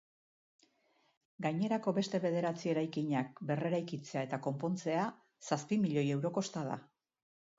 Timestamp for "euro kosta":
6.17-6.65